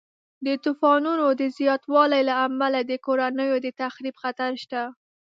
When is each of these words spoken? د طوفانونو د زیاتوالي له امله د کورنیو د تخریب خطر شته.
د 0.45 0.47
طوفانونو 0.63 1.25
د 1.41 1.43
زیاتوالي 1.57 2.21
له 2.29 2.35
امله 2.47 2.79
د 2.83 2.91
کورنیو 3.05 3.55
د 3.65 3.67
تخریب 3.81 4.15
خطر 4.23 4.49
شته. 4.63 4.81